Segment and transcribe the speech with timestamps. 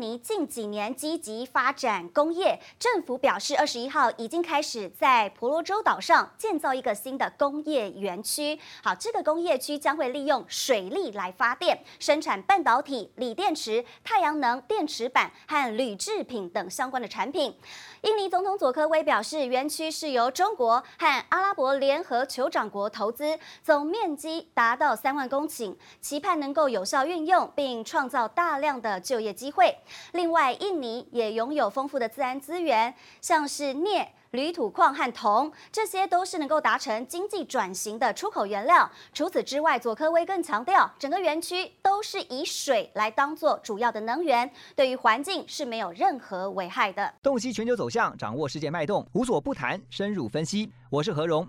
[0.00, 8.58] 尼近几年积极发展工业，政府表示，二十一号已经开始在婆罗洲岛上建造一个新的工业园区。
[8.82, 17.54] 好，这个工业区将会利用水力来发电，生产半导体、锂电池、太阳能电池板和铝制品等相关的产品。
[18.02, 29.76] 印尼总统佐科威表示，园区是由中国和阿拉伯联合酋长国投资，总面积达到三万公顷，期盼能够有效运用并创造大量的就业机会。
[30.12, 34.08] 另外，印尼也拥有丰富的自然资源，像是镍。
[34.32, 38.90] 铝土矿和铜，这些都是能够达成经济转型的出口原料。
[39.14, 47.14] 除此之外，佐科威更强调，整个园区都是以水来当做主要的能源，对于环境是没有任何危害的。
[47.22, 50.70] 洞悉全球走向，掌握世界脉动，无所不谈，深入分析。
[50.90, 51.48] 我是何荣，